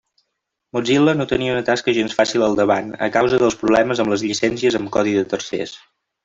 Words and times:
Mozilla 0.77 1.11
no 1.17 1.27
tenia 1.33 1.51
una 1.57 1.65
tasca 1.67 1.93
gens 1.97 2.15
fàcil 2.19 2.45
al 2.45 2.57
davant 2.61 2.89
a 3.09 3.11
causa 3.19 3.41
dels 3.45 3.59
problemes 3.65 4.03
amb 4.05 4.15
les 4.15 4.25
llicències 4.31 4.79
amb 4.81 4.91
codi 4.97 5.15
de 5.21 5.29
tercers. 5.37 5.77